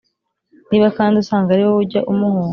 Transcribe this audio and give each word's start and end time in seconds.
Niba 0.69 0.87
kandi 0.97 1.15
usanga 1.21 1.49
ari 1.51 1.63
wowe 1.65 1.79
ujya 1.83 2.01
umuhunga 2.11 2.49